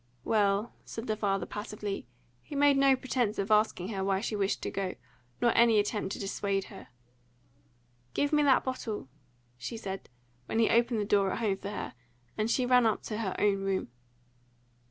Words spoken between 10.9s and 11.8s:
the door at home for